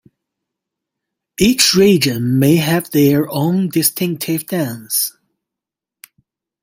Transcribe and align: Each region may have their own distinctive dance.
Each 1.39 1.75
region 1.75 2.39
may 2.39 2.55
have 2.55 2.89
their 2.89 3.29
own 3.29 3.69
distinctive 3.69 4.47
dance. 4.47 5.15